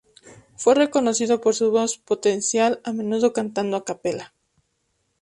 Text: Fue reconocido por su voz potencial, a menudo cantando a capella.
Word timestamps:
Fue 0.55 0.73
reconocido 0.73 1.39
por 1.41 1.53
su 1.53 1.69
voz 1.69 1.99
potencial, 1.99 2.81
a 2.83 2.91
menudo 2.91 3.33
cantando 3.33 3.77
a 3.77 3.85
capella. 3.85 4.33